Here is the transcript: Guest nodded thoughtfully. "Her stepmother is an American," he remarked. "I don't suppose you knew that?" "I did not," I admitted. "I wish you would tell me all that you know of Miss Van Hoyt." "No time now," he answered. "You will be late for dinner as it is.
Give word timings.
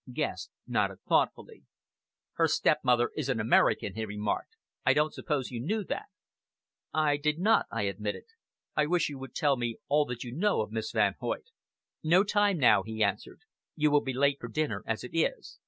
Guest 0.11 0.49
nodded 0.65 0.97
thoughtfully. 1.07 1.63
"Her 2.33 2.47
stepmother 2.47 3.11
is 3.15 3.29
an 3.29 3.39
American," 3.39 3.93
he 3.93 4.03
remarked. 4.03 4.55
"I 4.83 4.95
don't 4.95 5.13
suppose 5.13 5.51
you 5.51 5.59
knew 5.59 5.83
that?" 5.83 6.07
"I 6.91 7.17
did 7.17 7.37
not," 7.37 7.67
I 7.71 7.83
admitted. 7.83 8.23
"I 8.75 8.87
wish 8.87 9.09
you 9.09 9.19
would 9.19 9.35
tell 9.35 9.57
me 9.57 9.77
all 9.89 10.05
that 10.05 10.23
you 10.23 10.31
know 10.31 10.61
of 10.61 10.71
Miss 10.71 10.91
Van 10.91 11.13
Hoyt." 11.19 11.51
"No 12.03 12.23
time 12.23 12.57
now," 12.57 12.81
he 12.81 13.03
answered. 13.03 13.41
"You 13.75 13.91
will 13.91 14.01
be 14.01 14.11
late 14.13 14.39
for 14.39 14.47
dinner 14.47 14.83
as 14.87 15.03
it 15.03 15.15
is. 15.15 15.59